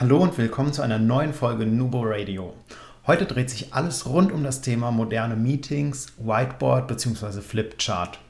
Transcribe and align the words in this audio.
Hallo 0.00 0.18
und 0.18 0.38
willkommen 0.38 0.72
zu 0.72 0.82
einer 0.82 1.00
neuen 1.00 1.34
Folge 1.34 1.66
Nubo 1.66 2.02
Radio. 2.04 2.54
Heute 3.08 3.26
dreht 3.26 3.50
sich 3.50 3.74
alles 3.74 4.06
rund 4.06 4.30
um 4.30 4.44
das 4.44 4.60
Thema 4.60 4.92
moderne 4.92 5.34
Meetings, 5.34 6.12
Whiteboard 6.18 6.86
bzw. 6.86 7.40
Flipchart. 7.40 8.20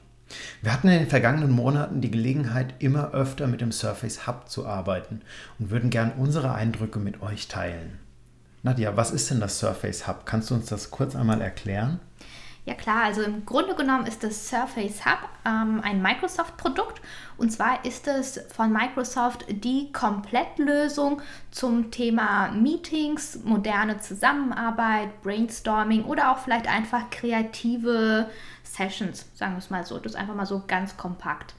Wir 0.63 0.73
hatten 0.73 0.87
in 0.87 0.97
den 0.97 1.09
vergangenen 1.09 1.51
Monaten 1.51 2.01
die 2.01 2.09
Gelegenheit, 2.09 2.73
immer 2.79 3.11
öfter 3.11 3.45
mit 3.45 3.61
dem 3.61 3.71
Surface 3.71 4.25
Hub 4.25 4.49
zu 4.49 4.65
arbeiten 4.65 5.21
und 5.59 5.69
würden 5.69 5.91
gern 5.91 6.13
unsere 6.17 6.55
Eindrücke 6.55 6.97
mit 6.97 7.21
euch 7.21 7.47
teilen. 7.47 7.99
Nadja, 8.63 8.97
was 8.97 9.11
ist 9.11 9.29
denn 9.29 9.39
das 9.39 9.59
Surface 9.59 10.07
Hub? 10.07 10.25
Kannst 10.25 10.49
du 10.49 10.55
uns 10.55 10.65
das 10.65 10.89
kurz 10.89 11.15
einmal 11.15 11.39
erklären? 11.39 11.99
Ja 12.69 12.75
klar, 12.75 13.05
also 13.05 13.23
im 13.23 13.47
Grunde 13.47 13.73
genommen 13.73 14.05
ist 14.05 14.23
das 14.23 14.47
Surface 14.47 15.03
Hub 15.03 15.27
ähm, 15.43 15.81
ein 15.83 16.03
Microsoft-Produkt 16.03 17.01
und 17.35 17.49
zwar 17.49 17.83
ist 17.83 18.07
es 18.07 18.39
von 18.55 18.71
Microsoft 18.71 19.43
die 19.49 19.91
Komplettlösung 19.91 21.19
zum 21.49 21.89
Thema 21.89 22.51
Meetings, 22.51 23.39
moderne 23.43 23.97
Zusammenarbeit, 24.01 25.23
Brainstorming 25.23 26.03
oder 26.03 26.31
auch 26.31 26.37
vielleicht 26.37 26.67
einfach 26.67 27.09
kreative 27.09 28.29
Sessions, 28.61 29.25
sagen 29.33 29.53
wir 29.53 29.57
es 29.57 29.71
mal 29.71 29.83
so. 29.83 29.97
Das 29.97 30.11
ist 30.11 30.19
einfach 30.19 30.35
mal 30.35 30.45
so 30.45 30.61
ganz 30.67 30.95
kompakt. 30.95 31.55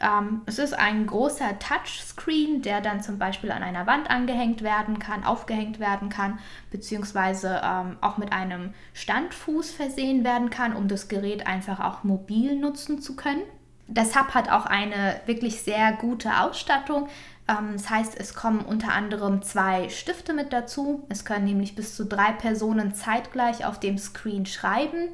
Ähm, 0.00 0.42
es 0.46 0.58
ist 0.58 0.78
ein 0.78 1.06
großer 1.06 1.58
Touchscreen, 1.58 2.62
der 2.62 2.80
dann 2.80 3.02
zum 3.02 3.18
Beispiel 3.18 3.50
an 3.50 3.62
einer 3.62 3.86
Wand 3.86 4.10
angehängt 4.10 4.62
werden 4.62 4.98
kann, 4.98 5.24
aufgehängt 5.24 5.80
werden 5.80 6.08
kann, 6.08 6.38
beziehungsweise 6.70 7.60
ähm, 7.64 7.96
auch 8.00 8.16
mit 8.16 8.32
einem 8.32 8.74
Standfuß 8.94 9.70
versehen 9.72 10.24
werden 10.24 10.50
kann, 10.50 10.74
um 10.74 10.88
das 10.88 11.08
Gerät 11.08 11.46
einfach 11.46 11.80
auch 11.80 12.04
mobil 12.04 12.56
nutzen 12.56 13.00
zu 13.00 13.16
können. 13.16 13.42
Das 13.88 14.14
Hub 14.16 14.34
hat 14.34 14.50
auch 14.50 14.66
eine 14.66 15.20
wirklich 15.26 15.62
sehr 15.62 15.92
gute 15.92 16.40
Ausstattung. 16.40 17.08
Ähm, 17.48 17.72
das 17.72 17.90
heißt, 17.90 18.20
es 18.20 18.34
kommen 18.34 18.60
unter 18.60 18.92
anderem 18.92 19.42
zwei 19.42 19.88
Stifte 19.88 20.32
mit 20.32 20.52
dazu. 20.52 21.06
Es 21.08 21.24
können 21.24 21.46
nämlich 21.46 21.74
bis 21.74 21.96
zu 21.96 22.04
drei 22.04 22.32
Personen 22.32 22.94
zeitgleich 22.94 23.64
auf 23.64 23.80
dem 23.80 23.98
Screen 23.98 24.46
schreiben. 24.46 25.08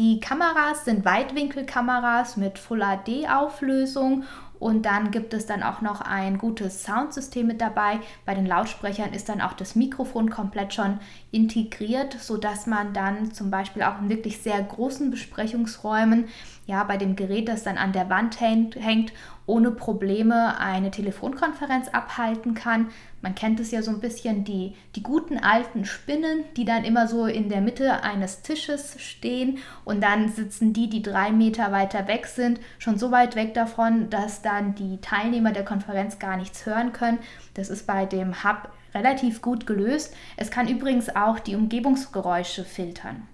Die 0.00 0.18
Kameras 0.18 0.86
sind 0.86 1.04
Weitwinkelkameras 1.04 2.38
mit 2.38 2.58
Full 2.58 2.80
HD 2.80 3.28
Auflösung 3.30 4.24
und 4.58 4.86
dann 4.86 5.10
gibt 5.10 5.34
es 5.34 5.44
dann 5.44 5.62
auch 5.62 5.82
noch 5.82 6.00
ein 6.00 6.38
gutes 6.38 6.84
Soundsystem 6.84 7.46
mit 7.46 7.60
dabei. 7.60 8.00
Bei 8.24 8.34
den 8.34 8.46
Lautsprechern 8.46 9.12
ist 9.12 9.28
dann 9.28 9.42
auch 9.42 9.52
das 9.52 9.76
Mikrofon 9.76 10.30
komplett 10.30 10.72
schon 10.72 11.00
integriert, 11.32 12.16
sodass 12.20 12.66
man 12.66 12.92
dann 12.92 13.32
zum 13.32 13.50
Beispiel 13.50 13.82
auch 13.82 14.00
in 14.00 14.08
wirklich 14.08 14.38
sehr 14.38 14.60
großen 14.60 15.10
Besprechungsräumen, 15.10 16.26
ja, 16.66 16.82
bei 16.84 16.96
dem 16.96 17.16
Gerät, 17.16 17.48
das 17.48 17.62
dann 17.62 17.78
an 17.78 17.92
der 17.92 18.10
Wand 18.10 18.40
hängt, 18.40 19.12
ohne 19.46 19.72
Probleme 19.72 20.58
eine 20.60 20.90
Telefonkonferenz 20.90 21.88
abhalten 21.88 22.54
kann. 22.54 22.88
Man 23.22 23.34
kennt 23.34 23.58
es 23.58 23.70
ja 23.72 23.82
so 23.82 23.90
ein 23.90 24.00
bisschen, 24.00 24.44
die, 24.44 24.74
die 24.94 25.02
guten 25.02 25.38
alten 25.38 25.84
Spinnen, 25.84 26.44
die 26.56 26.64
dann 26.64 26.84
immer 26.84 27.08
so 27.08 27.26
in 27.26 27.48
der 27.48 27.60
Mitte 27.60 28.02
eines 28.04 28.42
Tisches 28.42 28.96
stehen 29.00 29.58
und 29.84 30.00
dann 30.02 30.28
sitzen 30.28 30.72
die, 30.72 30.88
die 30.88 31.02
drei 31.02 31.32
Meter 31.32 31.72
weiter 31.72 32.06
weg 32.06 32.26
sind, 32.26 32.60
schon 32.78 32.98
so 32.98 33.10
weit 33.10 33.34
weg 33.34 33.54
davon, 33.54 34.08
dass 34.10 34.42
dann 34.42 34.74
die 34.76 35.00
Teilnehmer 35.00 35.52
der 35.52 35.64
Konferenz 35.64 36.18
gar 36.18 36.36
nichts 36.36 36.64
hören 36.66 36.92
können. 36.92 37.18
Das 37.54 37.68
ist 37.68 37.86
bei 37.86 38.06
dem 38.06 38.44
Hub 38.44 38.70
relativ 38.94 39.42
gut 39.42 39.66
gelöst. 39.66 40.14
Es 40.36 40.50
kann 40.50 40.68
übrigens 40.68 41.14
auch 41.14 41.38
die 41.38 41.56
Umgebungsgeräusche 41.56 42.64
filtern. 42.64 43.26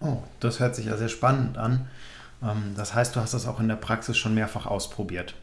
Oh, 0.00 0.18
das 0.40 0.60
hört 0.60 0.74
sich 0.74 0.86
ja 0.86 0.96
sehr 0.96 1.08
spannend 1.08 1.58
an. 1.58 1.88
Ähm, 2.42 2.74
das 2.76 2.94
heißt, 2.94 3.16
du 3.16 3.20
hast 3.20 3.34
das 3.34 3.46
auch 3.46 3.60
in 3.60 3.68
der 3.68 3.76
Praxis 3.76 4.16
schon 4.16 4.34
mehrfach 4.34 4.66
ausprobiert. 4.66 5.34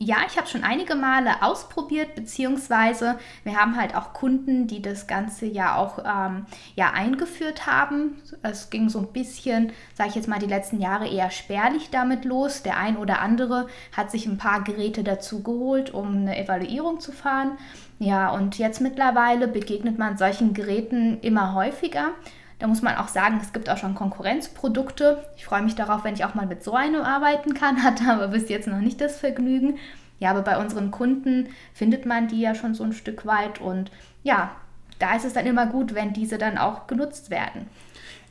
Ja, 0.00 0.18
ich 0.28 0.36
habe 0.36 0.46
schon 0.46 0.62
einige 0.62 0.94
Male 0.94 1.42
ausprobiert, 1.42 2.14
beziehungsweise 2.14 3.18
wir 3.42 3.56
haben 3.56 3.76
halt 3.76 3.96
auch 3.96 4.12
Kunden, 4.12 4.68
die 4.68 4.80
das 4.80 5.08
Ganze 5.08 5.46
ja 5.46 5.74
auch 5.74 5.98
ähm, 5.98 6.46
ja, 6.76 6.92
eingeführt 6.92 7.66
haben. 7.66 8.22
Es 8.42 8.70
ging 8.70 8.88
so 8.88 9.00
ein 9.00 9.12
bisschen, 9.12 9.72
sage 9.94 10.10
ich 10.10 10.14
jetzt 10.14 10.28
mal, 10.28 10.38
die 10.38 10.46
letzten 10.46 10.80
Jahre 10.80 11.08
eher 11.08 11.32
spärlich 11.32 11.90
damit 11.90 12.24
los. 12.24 12.62
Der 12.62 12.76
ein 12.76 12.96
oder 12.96 13.20
andere 13.20 13.66
hat 13.96 14.12
sich 14.12 14.26
ein 14.26 14.38
paar 14.38 14.62
Geräte 14.62 15.02
dazu 15.02 15.42
geholt, 15.42 15.92
um 15.92 16.18
eine 16.18 16.38
Evaluierung 16.38 17.00
zu 17.00 17.10
fahren. 17.10 17.58
Ja, 17.98 18.30
und 18.30 18.56
jetzt 18.56 18.80
mittlerweile 18.80 19.48
begegnet 19.48 19.98
man 19.98 20.16
solchen 20.16 20.54
Geräten 20.54 21.18
immer 21.22 21.54
häufiger. 21.54 22.12
Da 22.58 22.66
muss 22.66 22.82
man 22.82 22.96
auch 22.96 23.08
sagen, 23.08 23.38
es 23.40 23.52
gibt 23.52 23.70
auch 23.70 23.76
schon 23.76 23.94
Konkurrenzprodukte. 23.94 25.24
Ich 25.36 25.44
freue 25.44 25.62
mich 25.62 25.76
darauf, 25.76 26.04
wenn 26.04 26.14
ich 26.14 26.24
auch 26.24 26.34
mal 26.34 26.46
mit 26.46 26.64
so 26.64 26.74
einem 26.74 27.02
arbeiten 27.02 27.54
kann, 27.54 27.82
hatte 27.82 28.04
aber 28.10 28.28
bis 28.28 28.48
jetzt 28.48 28.68
noch 28.68 28.80
nicht 28.80 29.00
das 29.00 29.18
Vergnügen. 29.18 29.78
Ja, 30.18 30.30
aber 30.30 30.42
bei 30.42 30.58
unseren 30.58 30.90
Kunden 30.90 31.48
findet 31.72 32.04
man 32.04 32.26
die 32.26 32.40
ja 32.40 32.54
schon 32.54 32.74
so 32.74 32.82
ein 32.82 32.92
Stück 32.92 33.24
weit 33.24 33.60
und 33.60 33.92
ja, 34.24 34.50
da 34.98 35.14
ist 35.14 35.24
es 35.24 35.32
dann 35.32 35.46
immer 35.46 35.66
gut, 35.66 35.94
wenn 35.94 36.12
diese 36.12 36.38
dann 36.38 36.58
auch 36.58 36.88
genutzt 36.88 37.30
werden. 37.30 37.66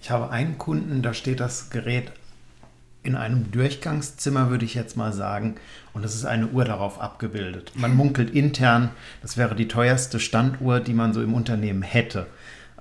Ich 0.01 0.11
habe 0.11 0.29
einen 0.29 0.57
Kunden, 0.57 1.01
da 1.01 1.13
steht 1.13 1.39
das 1.39 1.69
Gerät 1.69 2.11
in 3.03 3.15
einem 3.15 3.51
Durchgangszimmer, 3.51 4.49
würde 4.49 4.65
ich 4.65 4.73
jetzt 4.73 4.97
mal 4.97 5.13
sagen, 5.13 5.55
und 5.93 6.03
es 6.03 6.13
ist 6.13 6.25
eine 6.25 6.47
Uhr 6.47 6.65
darauf 6.65 6.99
abgebildet. 6.99 7.71
Man 7.75 7.95
munkelt 7.95 8.31
intern, 8.31 8.89
das 9.21 9.37
wäre 9.37 9.55
die 9.55 9.69
teuerste 9.69 10.19
Standuhr, 10.19 10.81
die 10.81 10.93
man 10.93 11.13
so 11.13 11.21
im 11.23 11.33
Unternehmen 11.33 11.83
hätte. 11.83 12.27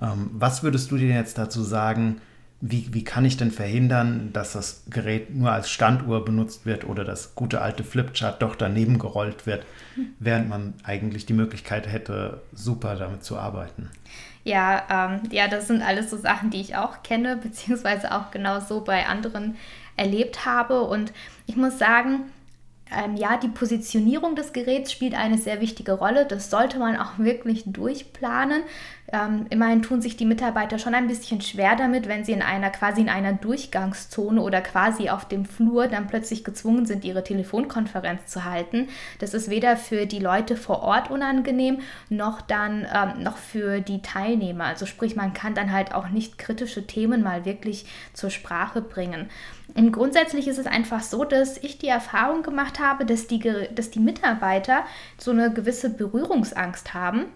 Ähm, 0.00 0.30
was 0.32 0.62
würdest 0.62 0.90
du 0.90 0.96
dir 0.96 1.08
jetzt 1.08 1.38
dazu 1.38 1.62
sagen? 1.62 2.20
Wie, 2.60 2.88
wie 2.92 3.04
kann 3.04 3.26
ich 3.26 3.36
denn 3.36 3.50
verhindern, 3.50 4.30
dass 4.32 4.54
das 4.54 4.84
Gerät 4.88 5.34
nur 5.34 5.52
als 5.52 5.70
Standuhr 5.70 6.24
benutzt 6.24 6.64
wird 6.64 6.86
oder 6.88 7.04
das 7.04 7.34
gute 7.34 7.60
alte 7.60 7.84
Flipchart 7.84 8.40
doch 8.40 8.56
daneben 8.56 8.98
gerollt 8.98 9.46
wird, 9.46 9.66
während 10.18 10.48
man 10.48 10.72
eigentlich 10.82 11.26
die 11.26 11.34
Möglichkeit 11.34 11.86
hätte, 11.86 12.40
super 12.54 12.96
damit 12.96 13.24
zu 13.24 13.36
arbeiten? 13.36 13.90
Ja, 14.42 14.84
ähm, 14.88 15.22
ja, 15.32 15.48
das 15.48 15.66
sind 15.66 15.82
alles 15.82 16.08
so 16.08 16.16
Sachen, 16.16 16.50
die 16.50 16.60
ich 16.60 16.76
auch 16.76 17.02
kenne, 17.02 17.36
beziehungsweise 17.36 18.14
auch 18.14 18.30
genau 18.30 18.60
so 18.60 18.80
bei 18.80 19.06
anderen 19.06 19.56
erlebt 19.96 20.46
habe. 20.46 20.82
Und 20.82 21.12
ich 21.46 21.56
muss 21.56 21.78
sagen, 21.78 22.20
ähm, 22.94 23.16
ja, 23.16 23.36
die 23.36 23.48
Positionierung 23.48 24.36
des 24.36 24.52
Geräts 24.52 24.92
spielt 24.92 25.14
eine 25.14 25.38
sehr 25.38 25.60
wichtige 25.60 25.92
Rolle. 25.92 26.24
Das 26.24 26.50
sollte 26.50 26.78
man 26.78 26.96
auch 26.96 27.18
wirklich 27.18 27.64
durchplanen. 27.66 28.62
Ähm, 29.12 29.46
immerhin 29.50 29.82
tun 29.82 30.00
sich 30.00 30.16
die 30.16 30.24
Mitarbeiter 30.24 30.78
schon 30.78 30.94
ein 30.94 31.06
bisschen 31.06 31.40
schwer 31.40 31.76
damit, 31.76 32.08
wenn 32.08 32.24
sie 32.24 32.32
in 32.32 32.42
einer 32.42 32.70
quasi 32.70 33.00
in 33.00 33.08
einer 33.08 33.32
Durchgangszone 33.32 34.40
oder 34.40 34.60
quasi 34.60 35.10
auf 35.10 35.26
dem 35.26 35.44
Flur 35.44 35.86
dann 35.88 36.06
plötzlich 36.06 36.44
gezwungen 36.44 36.86
sind, 36.86 37.04
ihre 37.04 37.22
Telefonkonferenz 37.22 38.26
zu 38.26 38.44
halten. 38.44 38.88
Das 39.18 39.34
ist 39.34 39.50
weder 39.50 39.76
für 39.76 40.06
die 40.06 40.18
Leute 40.18 40.56
vor 40.56 40.82
Ort 40.82 41.10
unangenehm, 41.10 41.78
noch 42.08 42.40
dann 42.40 42.86
ähm, 42.92 43.22
noch 43.22 43.36
für 43.36 43.80
die 43.80 44.02
Teilnehmer. 44.02 44.64
Also 44.64 44.86
sprich, 44.86 45.14
man 45.16 45.34
kann 45.34 45.54
dann 45.54 45.72
halt 45.72 45.94
auch 45.94 46.08
nicht 46.08 46.38
kritische 46.38 46.86
Themen 46.86 47.22
mal 47.22 47.44
wirklich 47.44 47.86
zur 48.12 48.30
Sprache 48.30 48.80
bringen. 48.80 49.28
Und 49.74 49.92
grundsätzlich 49.92 50.48
ist 50.48 50.58
es 50.58 50.66
einfach 50.66 51.02
so, 51.02 51.24
dass 51.24 51.58
ich 51.58 51.78
die 51.78 51.88
Erfahrung 51.88 52.42
gemacht 52.42 52.80
habe, 52.80 53.04
dass 53.04 53.26
die, 53.26 53.40
dass 53.74 53.90
die 53.90 54.00
Mitarbeiter 54.00 54.84
so 55.18 55.30
eine 55.32 55.52
gewisse 55.52 55.90
Berührungsangst 55.90 56.94
haben 56.94 57.26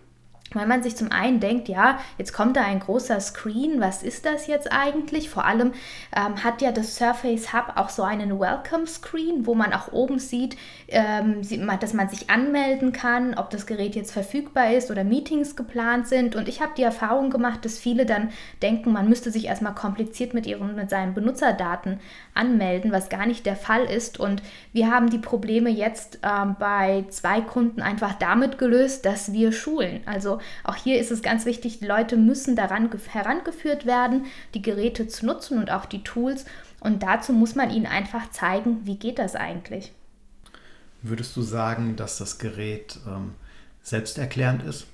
weil 0.53 0.67
man 0.67 0.83
sich 0.83 0.97
zum 0.97 1.13
einen 1.13 1.41
denkt, 1.41 1.69
ja, 1.69 1.99
jetzt 2.19 2.33
kommt 2.33 2.57
da 2.57 2.63
ein 2.63 2.81
großer 2.81 3.21
Screen, 3.21 3.81
was 3.81 4.03
ist 4.03 4.27
das 4.27 4.47
jetzt 4.47 4.73
eigentlich? 4.73 5.31
Vor 5.31 5.45
allem 5.45 5.73
ähm, 6.15 6.43
hat 6.43 6.61
ja 6.61 6.73
das 6.73 6.97
Surface 6.97 7.53
Hub 7.53 7.75
auch 7.77 7.89
so 7.89 8.03
einen 8.03 8.39
Welcome 8.39 8.87
Screen, 8.87 9.47
wo 9.47 9.55
man 9.55 9.73
auch 9.73 9.93
oben 9.93 10.19
sieht, 10.19 10.57
ähm, 10.89 11.43
dass 11.81 11.95
man 11.95 12.09
sich 12.09 12.31
anmelden 12.31 12.93
kann, 12.93 13.35
ob 13.35 13.51
das 13.51 13.67
Gerät 13.67 13.95
jetzt 13.95 14.13
verfügbar 14.13 14.73
ist 14.73 14.91
oder 14.91 15.05
Meetings 15.05 15.55
geplant 15.55 16.09
sind. 16.09 16.35
Und 16.35 16.49
ich 16.49 16.61
habe 16.61 16.73
die 16.77 16.83
Erfahrung 16.83 17.31
gemacht, 17.31 17.65
dass 17.65 17.79
viele 17.79 18.05
dann 18.05 18.31
denken, 18.61 18.93
man 18.93 19.09
müsste 19.09 19.31
sich 19.31 19.47
erstmal 19.47 19.75
kompliziert 19.75 20.35
mit, 20.35 20.47
ihren, 20.47 20.75
mit 20.75 20.91
seinen 20.91 21.15
Benutzerdaten 21.15 22.01
anmelden, 22.35 22.91
was 22.91 23.09
gar 23.09 23.27
nicht 23.27 23.47
der 23.47 23.57
Fall 23.57 23.85
ist. 23.85 24.19
Und 24.19 24.43
wir 24.73 24.91
haben 24.91 25.11
die 25.11 25.19
Probleme 25.19 25.71
jetzt 25.71 26.19
ähm, 26.23 26.57
bei 26.59 27.05
zwei 27.11 27.41
Kunden 27.41 27.83
einfach 27.83 28.15
damit 28.15 28.59
gelöst, 28.59 29.07
dass 29.07 29.33
wir 29.33 29.53
schulen. 29.53 30.01
Also 30.07 30.40
auch 30.65 30.77
hier 30.77 30.99
ist 30.99 31.11
es 31.11 31.23
ganz 31.23 31.47
wichtig, 31.47 31.79
die 31.81 31.87
Leute 31.87 32.17
müssen 32.17 32.57
daran 32.57 32.91
herangeführt 33.09 33.87
werden, 33.87 34.27
die 34.55 34.63
Geräte 34.63 35.09
zu 35.09 35.27
nutzen 35.27 35.59
und 35.59 35.71
auch 35.71 35.87
die 35.87 36.03
Tools. 36.03 36.45
Und 36.81 37.03
dazu 37.03 37.33
muss 37.33 37.55
man 37.55 37.71
ihnen 37.71 37.87
einfach 37.87 38.31
zeigen, 38.31 38.87
wie 38.87 38.97
geht 38.97 39.19
das 39.19 39.37
eigentlich. 39.37 39.93
Würdest 41.03 41.37
du 41.37 41.43
sagen, 41.43 41.97
dass 41.97 42.19
das 42.19 42.39
Gerät 42.39 42.99
ähm, 43.07 43.35
selbsterklärend 43.83 44.63
ist? 44.63 44.87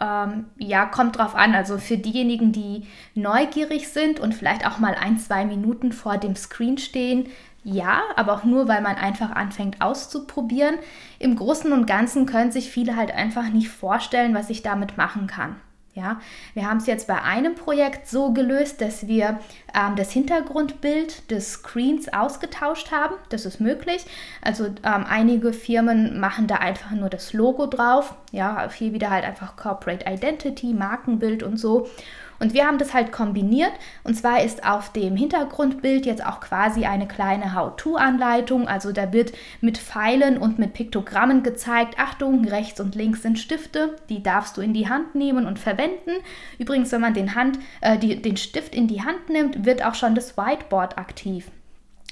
Ähm, 0.00 0.46
ja, 0.56 0.86
kommt 0.86 1.18
drauf 1.18 1.34
an. 1.34 1.54
Also 1.54 1.78
für 1.78 1.98
diejenigen, 1.98 2.52
die 2.52 2.86
neugierig 3.14 3.88
sind 3.88 4.20
und 4.20 4.34
vielleicht 4.34 4.66
auch 4.66 4.78
mal 4.78 4.94
ein, 4.94 5.18
zwei 5.18 5.44
Minuten 5.44 5.92
vor 5.92 6.18
dem 6.18 6.36
Screen 6.36 6.78
stehen, 6.78 7.28
ja, 7.70 8.02
aber 8.16 8.32
auch 8.32 8.44
nur, 8.44 8.66
weil 8.66 8.80
man 8.80 8.96
einfach 8.96 9.30
anfängt 9.30 9.82
auszuprobieren. 9.82 10.76
Im 11.18 11.36
Großen 11.36 11.70
und 11.72 11.86
Ganzen 11.86 12.24
können 12.24 12.50
sich 12.50 12.70
viele 12.70 12.96
halt 12.96 13.12
einfach 13.12 13.50
nicht 13.50 13.68
vorstellen, 13.68 14.34
was 14.34 14.48
ich 14.48 14.62
damit 14.62 14.96
machen 14.96 15.26
kann. 15.26 15.56
Ja, 15.94 16.20
wir 16.54 16.70
haben 16.70 16.76
es 16.76 16.86
jetzt 16.86 17.08
bei 17.08 17.20
einem 17.22 17.56
Projekt 17.56 18.06
so 18.06 18.32
gelöst, 18.32 18.80
dass 18.80 19.08
wir 19.08 19.40
ähm, 19.74 19.96
das 19.96 20.12
Hintergrundbild 20.12 21.28
des 21.30 21.54
Screens 21.54 22.12
ausgetauscht 22.12 22.92
haben. 22.92 23.16
Das 23.30 23.44
ist 23.44 23.60
möglich. 23.60 24.06
Also 24.40 24.66
ähm, 24.66 25.04
einige 25.08 25.52
Firmen 25.52 26.20
machen 26.20 26.46
da 26.46 26.56
einfach 26.56 26.92
nur 26.92 27.10
das 27.10 27.32
Logo 27.32 27.66
drauf. 27.66 28.14
Ja, 28.30 28.70
hier 28.70 28.92
wieder 28.92 29.10
halt 29.10 29.24
einfach 29.24 29.56
Corporate 29.56 30.06
Identity, 30.08 30.72
Markenbild 30.72 31.42
und 31.42 31.56
so. 31.56 31.88
Und 32.40 32.54
wir 32.54 32.66
haben 32.66 32.78
das 32.78 32.94
halt 32.94 33.12
kombiniert. 33.12 33.72
Und 34.04 34.14
zwar 34.14 34.42
ist 34.42 34.64
auf 34.64 34.92
dem 34.92 35.16
Hintergrundbild 35.16 36.06
jetzt 36.06 36.24
auch 36.24 36.40
quasi 36.40 36.84
eine 36.84 37.08
kleine 37.08 37.54
How-To-Anleitung. 37.54 38.68
Also 38.68 38.92
da 38.92 39.12
wird 39.12 39.32
mit 39.60 39.78
Pfeilen 39.78 40.38
und 40.38 40.58
mit 40.58 40.72
Piktogrammen 40.72 41.42
gezeigt, 41.42 41.98
Achtung, 41.98 42.44
rechts 42.44 42.80
und 42.80 42.94
links 42.94 43.22
sind 43.22 43.38
Stifte, 43.38 43.96
die 44.08 44.22
darfst 44.22 44.56
du 44.56 44.60
in 44.60 44.72
die 44.72 44.88
Hand 44.88 45.14
nehmen 45.14 45.46
und 45.46 45.58
verwenden. 45.58 46.12
Übrigens, 46.58 46.92
wenn 46.92 47.00
man 47.00 47.14
den, 47.14 47.34
Hand, 47.34 47.58
äh, 47.80 47.98
die, 47.98 48.20
den 48.20 48.36
Stift 48.36 48.74
in 48.74 48.88
die 48.88 49.02
Hand 49.02 49.28
nimmt, 49.28 49.64
wird 49.64 49.84
auch 49.84 49.94
schon 49.94 50.14
das 50.14 50.36
Whiteboard 50.36 50.98
aktiv. 50.98 51.50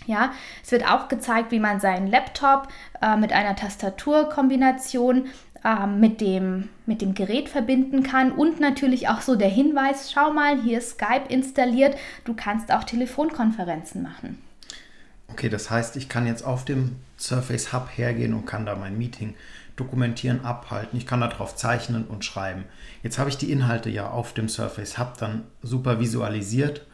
Ja, 0.07 0.33
es 0.63 0.71
wird 0.71 0.89
auch 0.89 1.09
gezeigt, 1.09 1.51
wie 1.51 1.59
man 1.59 1.81
seinen 1.81 2.07
Laptop 2.07 2.69
äh, 3.03 3.17
mit 3.17 3.33
einer 3.33 3.57
Tastaturkombination 3.57 5.27
äh, 5.67 5.87
mit, 5.89 6.21
dem, 6.21 6.69
mit 6.87 7.03
dem 7.03 7.15
Gerät 7.15 7.49
verbinden 7.49 8.05
kann 8.05 8.31
und 8.31 8.61
natürlich 8.61 9.09
auch 9.09 9.21
so 9.21 9.35
der 9.35 9.49
Hinweis, 9.49 10.13
schau 10.13 10.33
mal, 10.33 10.63
hier 10.63 10.79
ist 10.79 10.91
Skype 10.91 11.25
installiert, 11.29 11.97
du 12.25 12.35
kannst 12.35 12.73
auch 12.73 12.85
Telefonkonferenzen 12.85 14.01
machen. 14.01 14.39
Okay, 15.27 15.49
das 15.49 15.69
heißt, 15.69 15.97
ich 15.97 16.09
kann 16.09 16.25
jetzt 16.29 16.45
auf 16.45 16.65
dem 16.65 16.95
Surface 17.19 17.73
Hub 17.73 17.89
hergehen 17.97 18.33
und 18.33 18.47
kann 18.47 18.65
da 18.65 18.77
mein 18.77 18.97
Meeting 18.97 19.35
dokumentieren, 19.75 20.45
abhalten. 20.45 20.97
Ich 20.97 21.07
kann 21.07 21.21
darauf 21.21 21.57
zeichnen 21.57 22.05
und 22.05 22.25
schreiben. 22.25 22.65
Jetzt 23.03 23.19
habe 23.19 23.29
ich 23.29 23.37
die 23.37 23.51
Inhalte 23.51 23.91
ja 23.91 24.09
auf 24.09 24.35
dem 24.35 24.49
Surface 24.49 24.99
Hub 24.99 25.19
dann 25.19 25.43
super 25.63 25.99
visualisiert 25.99 26.87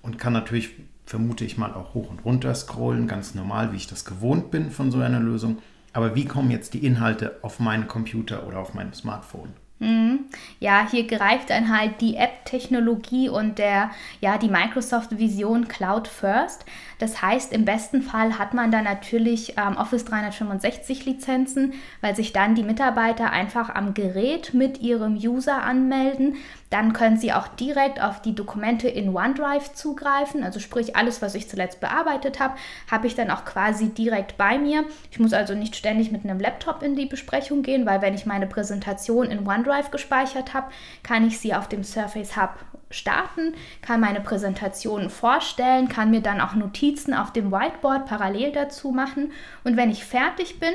und 0.00 0.18
kann 0.18 0.32
natürlich, 0.32 0.70
vermute 1.06 1.44
ich 1.44 1.58
mal, 1.58 1.74
auch 1.74 1.92
hoch 1.94 2.08
und 2.08 2.24
runter 2.24 2.54
scrollen, 2.54 3.08
ganz 3.08 3.34
normal, 3.34 3.72
wie 3.72 3.76
ich 3.76 3.88
das 3.88 4.04
gewohnt 4.04 4.52
bin 4.52 4.70
von 4.70 4.92
so 4.92 5.00
einer 5.00 5.20
Lösung. 5.20 5.58
Aber 5.92 6.14
wie 6.14 6.24
kommen 6.24 6.50
jetzt 6.50 6.74
die 6.74 6.84
Inhalte 6.84 7.38
auf 7.42 7.60
meinen 7.60 7.86
Computer 7.86 8.46
oder 8.46 8.58
auf 8.58 8.74
mein 8.74 8.92
Smartphone? 8.94 9.52
Mhm. 9.82 10.26
Ja, 10.60 10.86
hier 10.88 11.08
greift 11.08 11.50
dann 11.50 11.76
halt 11.76 12.00
die 12.00 12.14
App-Technologie 12.14 13.28
und 13.28 13.58
der, 13.58 13.90
ja, 14.20 14.38
die 14.38 14.48
Microsoft 14.48 15.18
Vision 15.18 15.66
Cloud 15.66 16.06
First. 16.06 16.64
Das 17.00 17.20
heißt, 17.20 17.52
im 17.52 17.64
besten 17.64 18.00
Fall 18.00 18.38
hat 18.38 18.54
man 18.54 18.70
dann 18.70 18.84
natürlich 18.84 19.58
ähm, 19.58 19.76
Office 19.76 20.04
365 20.04 21.04
Lizenzen, 21.04 21.72
weil 22.00 22.14
sich 22.14 22.32
dann 22.32 22.54
die 22.54 22.62
Mitarbeiter 22.62 23.30
einfach 23.32 23.70
am 23.70 23.92
Gerät 23.92 24.54
mit 24.54 24.80
ihrem 24.80 25.16
User 25.16 25.64
anmelden. 25.64 26.36
Dann 26.72 26.94
können 26.94 27.18
sie 27.18 27.34
auch 27.34 27.48
direkt 27.48 28.00
auf 28.00 28.22
die 28.22 28.34
Dokumente 28.34 28.88
in 28.88 29.14
OneDrive 29.14 29.74
zugreifen. 29.74 30.42
Also 30.42 30.58
sprich, 30.58 30.96
alles, 30.96 31.20
was 31.20 31.34
ich 31.34 31.46
zuletzt 31.46 31.80
bearbeitet 31.80 32.40
habe, 32.40 32.54
habe 32.90 33.06
ich 33.06 33.14
dann 33.14 33.30
auch 33.30 33.44
quasi 33.44 33.90
direkt 33.90 34.38
bei 34.38 34.58
mir. 34.58 34.86
Ich 35.10 35.20
muss 35.20 35.34
also 35.34 35.54
nicht 35.54 35.76
ständig 35.76 36.10
mit 36.10 36.24
einem 36.24 36.40
Laptop 36.40 36.82
in 36.82 36.96
die 36.96 37.04
Besprechung 37.04 37.62
gehen, 37.62 37.84
weil 37.84 38.00
wenn 38.00 38.14
ich 38.14 38.24
meine 38.24 38.46
Präsentation 38.46 39.30
in 39.30 39.46
OneDrive 39.46 39.90
gespeichert 39.90 40.54
habe, 40.54 40.72
kann 41.02 41.26
ich 41.26 41.38
sie 41.38 41.54
auf 41.54 41.68
dem 41.68 41.84
Surface 41.84 42.38
Hub 42.38 42.54
starten, 42.88 43.52
kann 43.82 44.00
meine 44.00 44.22
Präsentation 44.22 45.10
vorstellen, 45.10 45.90
kann 45.90 46.10
mir 46.10 46.22
dann 46.22 46.40
auch 46.40 46.54
Notizen 46.54 47.12
auf 47.12 47.34
dem 47.34 47.52
Whiteboard 47.52 48.06
parallel 48.06 48.50
dazu 48.52 48.92
machen. 48.92 49.32
Und 49.62 49.76
wenn 49.76 49.90
ich 49.90 50.06
fertig 50.06 50.58
bin, 50.58 50.72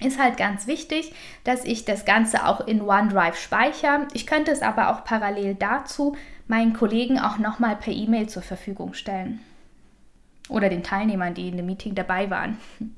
ist 0.00 0.18
halt 0.18 0.36
ganz 0.36 0.66
wichtig, 0.66 1.12
dass 1.44 1.64
ich 1.64 1.84
das 1.84 2.04
Ganze 2.04 2.46
auch 2.46 2.66
in 2.66 2.80
OneDrive 2.80 3.36
speichere. 3.36 4.08
Ich 4.12 4.26
könnte 4.26 4.50
es 4.50 4.62
aber 4.62 4.90
auch 4.90 5.04
parallel 5.04 5.54
dazu 5.54 6.16
meinen 6.46 6.72
Kollegen 6.72 7.18
auch 7.18 7.38
nochmal 7.38 7.76
per 7.76 7.92
E-Mail 7.92 8.28
zur 8.28 8.42
Verfügung 8.42 8.94
stellen. 8.94 9.40
Oder 10.48 10.68
den 10.68 10.82
Teilnehmern, 10.82 11.34
die 11.34 11.48
in 11.48 11.56
dem 11.56 11.66
Meeting 11.66 11.94
dabei 11.94 12.30
waren. 12.30 12.58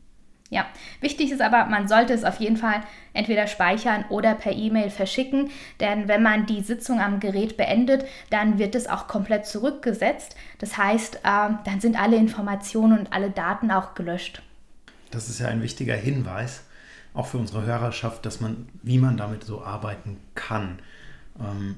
Ja, 0.53 0.67
wichtig 1.01 1.31
ist 1.31 1.41
aber, 1.41 1.65
man 1.65 1.89
sollte 1.89 2.13
es 2.13 2.25
auf 2.25 2.39
jeden 2.39 2.59
Fall 2.59 2.83
entweder 3.15 3.47
speichern 3.47 4.05
oder 4.11 4.35
per 4.35 4.53
E-Mail 4.53 4.91
verschicken, 4.91 5.51
denn 5.81 6.09
wenn 6.09 6.23
man 6.23 6.45
die 6.45 6.61
Sitzung 6.61 7.01
am 7.01 7.21
Gerät 7.21 7.57
beendet, 7.57 8.05
dann 8.29 8.59
wird 8.59 8.75
es 8.75 8.87
auch 8.87 9.09
komplett 9.09 9.47
zurückgesetzt. 9.47 10.37
Das 10.59 10.77
heißt, 10.77 11.21
äh, 11.25 11.55
dann 11.65 11.81
sind 11.81 11.99
alle 11.99 12.17
Informationen 12.17 12.99
und 12.99 13.15
alle 13.15 13.31
Daten 13.31 13.71
auch 13.71 13.95
gelöscht. 13.95 14.43
Das 15.11 15.31
ist 15.31 15.41
ja 15.41 15.49
ein 15.49 15.63
wichtiger 15.63 15.97
Hinweis, 15.97 16.65
auch 17.14 17.26
für 17.26 17.38
unsere 17.38 17.64
Hörerschaft, 17.64 18.25
dass 18.26 18.41
man, 18.41 18.69
wie 18.82 18.99
man 18.99 19.17
damit 19.17 19.44
so 19.44 19.62
arbeiten 19.62 20.17
kann. 20.35 20.79
Ähm, 21.38 21.76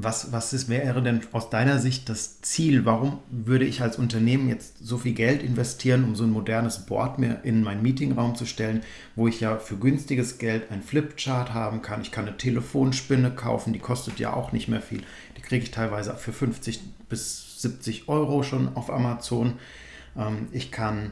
was, 0.00 0.30
was 0.30 0.52
ist, 0.52 0.68
wäre 0.68 1.02
denn 1.02 1.22
aus 1.32 1.50
deiner 1.50 1.80
Sicht 1.80 2.08
das 2.08 2.40
Ziel? 2.40 2.84
Warum 2.84 3.18
würde 3.30 3.64
ich 3.64 3.82
als 3.82 3.98
Unternehmen 3.98 4.48
jetzt 4.48 4.78
so 4.78 4.96
viel 4.96 5.12
Geld 5.12 5.42
investieren, 5.42 6.04
um 6.04 6.14
so 6.14 6.22
ein 6.22 6.30
modernes 6.30 6.86
Board 6.86 7.18
mir 7.18 7.40
in 7.42 7.64
meinen 7.64 7.82
Meetingraum 7.82 8.36
zu 8.36 8.46
stellen, 8.46 8.82
wo 9.16 9.26
ich 9.26 9.40
ja 9.40 9.58
für 9.58 9.76
günstiges 9.76 10.38
Geld 10.38 10.70
ein 10.70 10.82
Flipchart 10.82 11.52
haben 11.52 11.82
kann? 11.82 12.00
Ich 12.00 12.12
kann 12.12 12.28
eine 12.28 12.36
Telefonspinne 12.36 13.32
kaufen, 13.32 13.72
die 13.72 13.80
kostet 13.80 14.20
ja 14.20 14.32
auch 14.32 14.52
nicht 14.52 14.68
mehr 14.68 14.82
viel. 14.82 15.02
Die 15.36 15.42
kriege 15.42 15.64
ich 15.64 15.72
teilweise 15.72 16.14
für 16.14 16.32
50 16.32 16.80
bis 17.08 17.60
70 17.60 18.08
Euro 18.08 18.44
schon 18.44 18.76
auf 18.76 18.90
Amazon. 18.90 19.54
Ähm, 20.16 20.46
ich 20.52 20.70
kann 20.70 21.10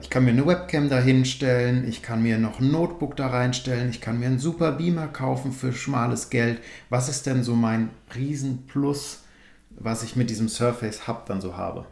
ich 0.00 0.10
kann 0.10 0.24
mir 0.24 0.32
eine 0.32 0.46
Webcam 0.46 0.88
da 0.88 0.98
hinstellen, 0.98 1.88
ich 1.88 2.02
kann 2.02 2.22
mir 2.22 2.38
noch 2.38 2.58
ein 2.58 2.72
Notebook 2.72 3.14
da 3.14 3.28
reinstellen, 3.28 3.90
ich 3.90 4.00
kann 4.00 4.18
mir 4.18 4.26
einen 4.26 4.40
super 4.40 4.72
Beamer 4.72 5.06
kaufen 5.06 5.52
für 5.52 5.72
schmales 5.72 6.28
Geld. 6.28 6.60
Was 6.88 7.08
ist 7.08 7.26
denn 7.26 7.44
so 7.44 7.54
mein 7.54 7.90
Riesenplus, 8.14 9.22
was 9.70 10.02
ich 10.02 10.16
mit 10.16 10.28
diesem 10.28 10.48
Surface 10.48 11.06
Hub 11.06 11.26
dann 11.26 11.40
so 11.40 11.56
habe? 11.56 11.86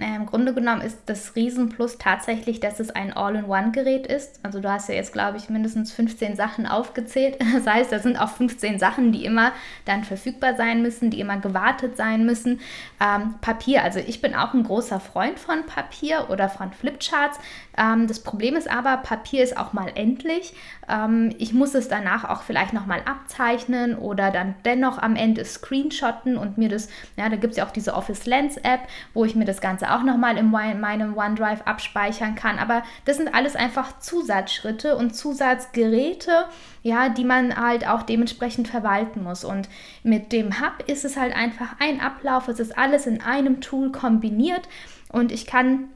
Naja, 0.00 0.16
Im 0.16 0.24
Grunde 0.24 0.54
genommen 0.54 0.80
ist 0.80 0.98
das 1.06 1.36
Riesenplus 1.36 1.98
tatsächlich, 1.98 2.58
dass 2.58 2.80
es 2.80 2.88
ein 2.88 3.12
All-in-One-Gerät 3.12 4.06
ist. 4.06 4.40
Also 4.42 4.60
du 4.60 4.72
hast 4.72 4.88
ja 4.88 4.94
jetzt, 4.94 5.12
glaube 5.12 5.36
ich, 5.36 5.50
mindestens 5.50 5.92
15 5.92 6.36
Sachen 6.36 6.66
aufgezählt. 6.66 7.36
Das 7.60 7.66
heißt, 7.66 7.92
da 7.92 7.98
sind 7.98 8.16
auch 8.16 8.30
15 8.30 8.78
Sachen, 8.78 9.12
die 9.12 9.24
immer 9.24 9.52
dann 9.84 10.04
verfügbar 10.04 10.54
sein 10.54 10.80
müssen, 10.80 11.10
die 11.10 11.20
immer 11.20 11.36
gewartet 11.36 11.96
sein 11.96 12.24
müssen. 12.24 12.60
Ähm, 13.00 13.34
Papier, 13.42 13.82
also 13.82 13.98
ich 13.98 14.22
bin 14.22 14.34
auch 14.34 14.54
ein 14.54 14.62
großer 14.62 15.00
Freund 15.00 15.38
von 15.38 15.66
Papier 15.66 16.28
oder 16.30 16.48
von 16.48 16.72
Flipcharts. 16.72 17.38
Ähm, 17.76 18.06
das 18.06 18.20
Problem 18.20 18.56
ist 18.56 18.70
aber, 18.70 18.96
Papier 18.98 19.42
ist 19.42 19.58
auch 19.58 19.72
mal 19.72 19.90
endlich. 19.94 20.54
Ähm, 20.88 21.34
ich 21.38 21.52
muss 21.52 21.74
es 21.74 21.88
danach 21.88 22.24
auch 22.24 22.42
vielleicht 22.42 22.72
nochmal 22.72 23.02
abzeichnen 23.04 23.96
oder 23.96 24.30
dann 24.30 24.54
dennoch 24.64 24.98
am 24.98 25.16
Ende 25.16 25.44
screenshotten 25.44 26.36
und 26.38 26.56
mir 26.56 26.68
das, 26.68 26.88
ja, 27.16 27.28
da 27.28 27.36
gibt 27.36 27.52
es 27.52 27.56
ja 27.58 27.66
auch 27.66 27.70
diese 27.70 27.94
Office 27.94 28.26
Lens 28.26 28.56
App, 28.56 28.80
wo 29.12 29.24
ich 29.24 29.34
mir 29.34 29.44
das 29.44 29.60
Ganze 29.60 29.89
auch 29.90 30.02
nochmal 30.02 30.36
in 30.36 30.50
meinem 30.50 31.16
OneDrive 31.16 31.62
abspeichern 31.62 32.34
kann. 32.34 32.58
Aber 32.58 32.82
das 33.04 33.16
sind 33.16 33.34
alles 33.34 33.56
einfach 33.56 33.98
Zusatzschritte 33.98 34.96
und 34.96 35.14
Zusatzgeräte, 35.14 36.46
ja, 36.82 37.08
die 37.08 37.24
man 37.24 37.56
halt 37.56 37.86
auch 37.86 38.02
dementsprechend 38.02 38.68
verwalten 38.68 39.22
muss. 39.22 39.44
Und 39.44 39.68
mit 40.02 40.32
dem 40.32 40.60
Hub 40.60 40.84
ist 40.86 41.04
es 41.04 41.16
halt 41.16 41.34
einfach 41.34 41.76
ein 41.78 42.00
Ablauf, 42.00 42.48
es 42.48 42.60
ist 42.60 42.76
alles 42.76 43.06
in 43.06 43.20
einem 43.20 43.60
Tool 43.60 43.92
kombiniert 43.92 44.68
und 45.12 45.32
ich 45.32 45.46
kann 45.46 45.88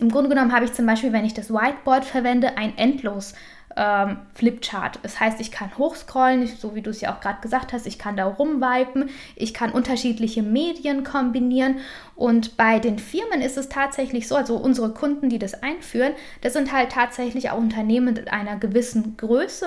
im 0.00 0.10
Grunde 0.10 0.30
genommen 0.30 0.52
habe 0.52 0.64
ich 0.64 0.72
zum 0.72 0.86
Beispiel, 0.86 1.12
wenn 1.12 1.26
ich 1.26 1.34
das 1.34 1.52
Whiteboard 1.52 2.04
verwende, 2.04 2.56
ein 2.56 2.76
endlos 2.78 3.34
ähm, 3.76 4.18
Flipchart. 4.34 4.98
Das 5.02 5.20
heißt, 5.20 5.40
ich 5.40 5.50
kann 5.50 5.70
hochscrollen, 5.78 6.46
so 6.46 6.74
wie 6.74 6.82
du 6.82 6.90
es 6.90 7.00
ja 7.00 7.14
auch 7.14 7.20
gerade 7.20 7.40
gesagt 7.40 7.72
hast, 7.72 7.86
ich 7.86 7.98
kann 7.98 8.16
da 8.16 8.26
rumwipen, 8.26 9.10
ich 9.36 9.54
kann 9.54 9.72
unterschiedliche 9.72 10.42
Medien 10.42 11.04
kombinieren 11.04 11.76
und 12.20 12.58
bei 12.58 12.78
den 12.78 12.98
Firmen 12.98 13.40
ist 13.40 13.56
es 13.56 13.70
tatsächlich 13.70 14.28
so, 14.28 14.36
also 14.36 14.56
unsere 14.56 14.90
Kunden, 14.90 15.30
die 15.30 15.38
das 15.38 15.62
einführen, 15.62 16.12
das 16.42 16.52
sind 16.52 16.70
halt 16.70 16.92
tatsächlich 16.92 17.48
auch 17.48 17.56
Unternehmen 17.56 18.12
mit 18.12 18.30
einer 18.30 18.56
gewissen 18.56 19.16
Größe, 19.16 19.66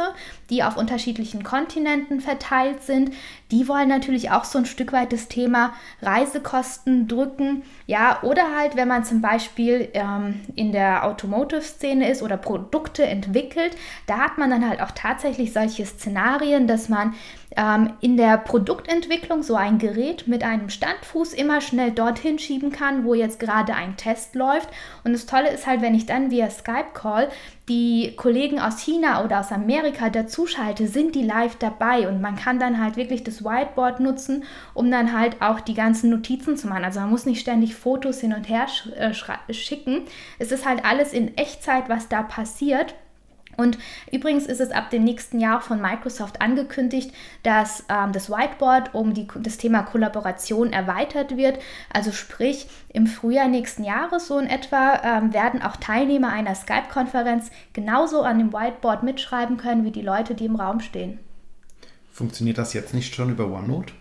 die 0.52 0.62
auf 0.62 0.78
unterschiedlichen 0.78 1.44
Kontinenten 1.44 2.22
verteilt 2.22 2.84
sind. 2.84 3.12
Die 3.50 3.68
wollen 3.68 3.90
natürlich 3.90 4.30
auch 4.30 4.44
so 4.44 4.60
ein 4.60 4.68
Stück 4.68 4.94
weit 4.94 5.14
das 5.14 5.30
Thema 5.30 5.74
Reisekosten 6.04 7.08
drücken. 7.08 7.64
Ja, 7.88 8.22
oder 8.22 8.56
halt, 8.56 8.76
wenn 8.76 8.88
man 8.88 9.04
zum 9.04 9.20
Beispiel 9.20 9.90
ähm, 9.94 10.42
in 10.56 10.72
der 10.72 11.06
Automotive-Szene 11.06 12.08
ist 12.08 12.22
oder 12.22 12.38
Produkte 12.38 13.04
entwickelt, 13.04 13.76
da 14.08 14.20
hat 14.20 14.38
man 14.38 14.50
dann 14.50 14.68
halt 14.68 14.82
auch 14.82 14.92
tatsächlich 14.92 15.54
solche 15.54 15.86
Szenarien, 15.86 16.68
dass 16.68 16.90
man 16.90 17.14
ähm, 17.56 17.94
in 18.02 18.18
der 18.18 18.38
Produktentwicklung 18.38 19.44
so 19.44 19.56
ein 19.56 19.78
Gerät 19.78 20.28
mit 20.28 20.44
einem 20.44 20.70
Standfuß 20.70 21.34
immer 21.34 21.62
schnell 21.62 21.92
dorthin 21.92 22.40
schieben 22.40 22.72
kann, 22.72 23.06
wo 23.06 23.14
jetzt 23.14 23.40
gerade 23.40 23.76
ein 23.76 23.98
Test 23.98 24.36
läuft. 24.36 24.70
Und 25.04 25.14
das 25.14 25.26
Tolle 25.26 25.50
ist 25.50 25.68
halt, 25.68 25.82
wenn 25.82 25.96
ich 25.96 26.06
dann 26.06 26.32
via 26.32 26.50
Skype-Call 26.50 27.30
die 27.70 28.14
Kollegen 28.18 28.60
aus 28.60 28.80
China 28.80 29.24
oder 29.24 29.40
aus 29.40 29.52
Amerika 29.52 30.10
dazuschalte, 30.10 30.88
sind 30.88 31.16
die 31.16 31.24
live 31.24 31.56
dabei 31.56 32.08
und 32.10 32.22
man 32.22 32.36
kann 32.36 32.60
dann 32.60 32.82
halt 32.82 32.98
wirklich 32.98 33.24
das 33.24 33.44
Whiteboard 33.44 34.00
nutzen, 34.02 34.44
um 34.74 34.92
dann 34.92 35.18
halt 35.18 35.42
auch 35.42 35.62
die 35.62 35.74
ganzen 35.74 36.10
Notizen 36.10 36.58
zu 36.58 36.68
machen. 36.68 36.84
Also 36.84 37.00
man 37.00 37.10
muss 37.10 37.26
nicht 37.26 37.40
ständig 37.40 37.76
Fotos 37.76 38.20
hin 38.20 38.34
und 38.34 38.50
her 38.50 38.68
sch 38.68 38.90
äh, 38.98 39.54
schicken. 39.54 40.02
Es 40.40 40.52
ist 40.52 40.66
halt 40.66 40.84
alles 40.84 41.14
in 41.14 41.38
Echtzeit, 41.38 41.88
was 41.88 42.10
da 42.10 42.24
passiert. 42.24 42.96
Und 43.58 43.78
übrigens 44.12 44.46
ist 44.46 44.62
es 44.62 44.72
ab 44.72 44.90
dem 44.90 45.04
nächsten 45.04 45.40
Jahr 45.40 45.62
von 45.62 45.82
Microsoft 45.82 46.42
angekündigt, 46.42 47.12
dass 47.44 47.84
ähm, 47.90 48.12
das 48.12 48.30
Whiteboard 48.30 48.94
um 48.94 49.14
die, 49.14 49.28
das 49.40 49.58
Thema 49.58 49.84
Kollaboration 49.84 50.74
erweitert 50.74 51.38
wird. 51.38 51.60
Also 51.92 52.12
sprich, 52.12 52.68
im 52.90 53.08
Frühjahr 53.08 53.48
nächsten 53.48 53.84
Jahres 53.84 54.28
so 54.28 54.40
in 54.40 54.48
etwa 54.48 55.02
ähm, 55.04 55.34
werden 55.34 55.62
auch 55.62 55.78
Teilnehmer 55.78 56.30
einer 56.30 56.56
Skype-Konferenz 56.56 57.52
genauso 57.74 58.22
an 58.22 58.38
dem 58.38 58.54
Whiteboard 58.54 59.04
mitschreiben 59.04 59.58
können 59.58 59.86
wie 59.86 59.92
die 59.92 60.02
Leute, 60.02 60.36
die 60.36 60.46
im 60.46 60.56
Raum 60.56 60.80
stehen. 60.80 61.20
Funktioniert 62.12 62.58
das 62.60 62.74
jetzt 62.74 62.94
nicht 62.94 63.16
schon 63.16 63.32
über 63.32 63.48
OneNote? 63.48 63.94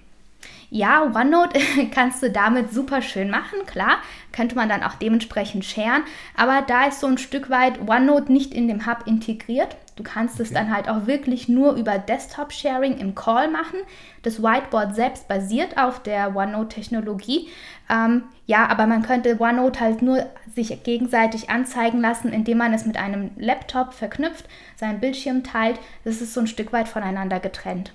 Ja, 0.75 1.03
OneNote 1.03 1.61
kannst 1.95 2.23
du 2.23 2.31
damit 2.31 2.73
super 2.73 3.03
schön 3.03 3.29
machen, 3.29 3.67
klar, 3.67 3.99
könnte 4.33 4.57
man 4.57 4.71
dann 4.71 4.83
auch 4.83 4.95
dementsprechend 4.95 5.67
sharen, 5.67 6.03
aber 6.35 6.63
da 6.67 6.87
ist 6.87 7.01
so 7.01 7.09
ein 7.09 7.19
Stück 7.19 7.51
weit 7.51 7.87
OneNote 7.87 8.33
nicht 8.33 8.55
in 8.55 8.69
dem 8.69 8.87
Hub 8.87 9.07
integriert. 9.07 9.77
Du 9.97 10.03
kannst 10.03 10.37
okay. 10.37 10.45
es 10.45 10.55
dann 10.55 10.75
halt 10.75 10.89
auch 10.89 11.07
wirklich 11.07 11.47
nur 11.47 11.75
über 11.75 11.99
Desktop-Sharing 11.99 12.97
im 12.97 13.15
Call 13.15 13.51
machen. 13.51 13.81
Das 14.23 14.43
Whiteboard 14.43 14.95
selbst 14.95 15.29
basiert 15.29 15.77
auf 15.77 16.03
der 16.03 16.35
OneNote-Technologie. 16.35 17.51
Ähm, 17.91 18.23
ja, 18.47 18.67
aber 18.67 18.87
man 18.87 19.03
könnte 19.03 19.39
OneNote 19.39 19.79
halt 19.79 20.01
nur 20.01 20.25
sich 20.55 20.83
gegenseitig 20.85 21.51
anzeigen 21.51 22.01
lassen, 22.01 22.33
indem 22.33 22.57
man 22.57 22.73
es 22.73 22.87
mit 22.87 22.97
einem 22.97 23.33
Laptop 23.37 23.93
verknüpft, 23.93 24.47
seinen 24.77 25.01
Bildschirm 25.01 25.45
teilt. 25.45 25.79
Das 26.05 26.23
ist 26.23 26.33
so 26.33 26.41
ein 26.41 26.47
Stück 26.47 26.73
weit 26.73 26.89
voneinander 26.89 27.41
getrennt 27.41 27.93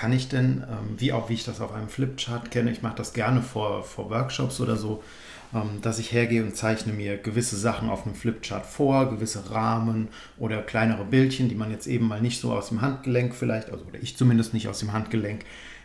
kann 0.00 0.12
ich 0.14 0.30
denn, 0.30 0.64
ähm, 0.66 0.94
wie 0.96 1.12
auch 1.12 1.28
wie 1.28 1.34
ich 1.34 1.44
das 1.44 1.60
auf 1.60 1.74
einem 1.74 1.90
Flipchart 1.90 2.50
kenne, 2.50 2.70
ich 2.70 2.80
mache 2.80 2.96
das 2.96 3.12
gerne 3.12 3.42
vor, 3.42 3.84
vor 3.84 4.08
Workshops 4.08 4.58
oder 4.58 4.76
so, 4.76 5.04
ähm, 5.52 5.82
dass 5.82 5.98
ich 5.98 6.10
hergehe 6.10 6.42
und 6.42 6.56
zeichne 6.56 6.94
mir 6.94 7.18
gewisse 7.18 7.58
Sachen 7.58 7.90
auf 7.90 8.06
einem 8.06 8.14
Flipchart 8.14 8.64
vor, 8.64 9.10
gewisse 9.10 9.50
Rahmen 9.50 10.08
oder 10.38 10.62
kleinere 10.62 11.04
Bildchen, 11.04 11.50
die 11.50 11.54
man 11.54 11.70
jetzt 11.70 11.86
eben 11.86 12.08
mal 12.08 12.22
nicht 12.22 12.40
so 12.40 12.50
aus 12.50 12.70
dem 12.70 12.80
Handgelenk 12.80 13.34
vielleicht, 13.34 13.70
also 13.70 13.84
oder 13.84 13.98
ich 14.00 14.16
zumindest 14.16 14.54
nicht 14.54 14.68
aus 14.68 14.78
dem 14.78 14.94
Handgelenk 14.94 15.44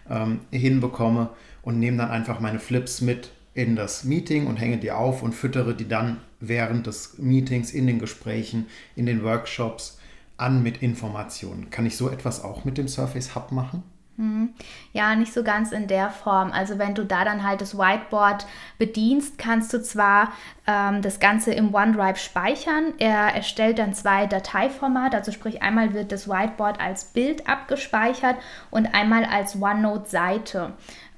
ähm, 0.09 0.39
hinbekomme 0.49 1.31
und 1.61 1.79
nehme 1.79 1.97
dann 1.97 2.09
einfach 2.09 2.39
meine 2.39 2.59
Flips 2.59 3.01
mit 3.01 3.31
in 3.53 3.75
das 3.75 4.05
Meeting 4.05 4.47
und 4.47 4.55
hänge 4.55 4.77
die 4.77 4.93
auf 4.93 5.23
und 5.23 5.35
füttere 5.35 5.75
die 5.75 5.89
dann 5.89 6.21
während 6.39 6.87
des 6.87 7.17
Meetings, 7.17 7.71
in 7.71 7.85
den 7.85 7.99
Gesprächen, 7.99 8.67
in 8.95 9.07
den 9.07 9.25
Workshops 9.25 9.99
an 10.37 10.63
mit 10.63 10.81
Informationen. 10.81 11.69
Kann 11.69 11.85
ich 11.85 11.97
so 11.97 12.09
etwas 12.09 12.45
auch 12.45 12.63
mit 12.63 12.77
dem 12.77 12.87
Surface 12.87 13.35
Hub 13.35 13.51
machen? 13.51 13.83
Hm. 14.17 14.53
Ja, 14.93 15.13
nicht 15.15 15.33
so 15.33 15.43
ganz 15.43 15.73
in 15.73 15.87
der 15.87 16.09
Form. 16.09 16.51
Also 16.53 16.77
wenn 16.79 16.95
du 16.95 17.03
da 17.03 17.25
dann 17.25 17.43
halt 17.43 17.59
das 17.59 17.77
Whiteboard 17.77 18.45
bedienst, 18.77 19.37
kannst 19.37 19.73
du 19.73 19.81
zwar 19.81 20.31
ähm, 20.67 21.01
das 21.01 21.19
Ganze 21.19 21.53
im 21.53 21.75
OneDrive 21.75 22.17
speichern. 22.17 22.93
Er 22.97 23.35
erstellt 23.35 23.77
dann 23.77 23.93
zwei 23.93 24.25
Dateiformate, 24.25 25.17
also 25.17 25.33
sprich 25.33 25.61
einmal 25.61 25.93
wird 25.93 26.13
das 26.13 26.29
Whiteboard 26.29 26.79
als 26.79 27.05
Bild 27.05 27.49
abgespeichert 27.49 28.37
und 28.71 28.85
einmal 28.95 29.25
als 29.25 29.61
OneNote-Seite 29.61 30.71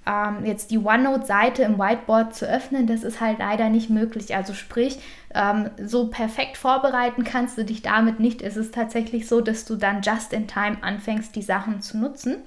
ähm, 0.07 0.45
jetzt 0.45 0.71
die 0.71 0.77
OneNote-Seite 0.77 1.63
im 1.63 1.77
Whiteboard 1.77 2.33
zu 2.33 2.47
öffnen, 2.47 2.87
das 2.87 3.03
ist 3.03 3.19
halt 3.19 3.39
leider 3.39 3.69
nicht 3.69 3.89
möglich. 3.89 4.35
Also 4.35 4.53
sprich, 4.53 4.99
ähm, 5.35 5.69
so 5.83 6.07
perfekt 6.07 6.57
vorbereiten 6.57 7.23
kannst 7.23 7.57
du 7.57 7.65
dich 7.65 7.81
damit 7.81 8.19
nicht. 8.19 8.41
Es 8.41 8.55
ist 8.55 8.73
tatsächlich 8.73 9.27
so, 9.27 9.41
dass 9.41 9.65
du 9.65 9.75
dann 9.75 10.01
just 10.01 10.31
in 10.31 10.47
time 10.47 10.77
anfängst, 10.81 11.35
die 11.35 11.41
Sachen 11.41 11.81
zu 11.81 11.97
nutzen. 11.97 12.37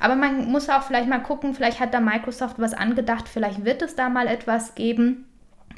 Aber 0.00 0.16
man 0.16 0.50
muss 0.50 0.70
auch 0.70 0.82
vielleicht 0.82 1.08
mal 1.08 1.22
gucken, 1.22 1.54
vielleicht 1.54 1.80
hat 1.80 1.92
da 1.92 2.00
Microsoft 2.00 2.58
was 2.58 2.72
angedacht, 2.72 3.28
vielleicht 3.28 3.64
wird 3.64 3.82
es 3.82 3.94
da 3.94 4.08
mal 4.08 4.26
etwas 4.26 4.74
geben 4.74 5.26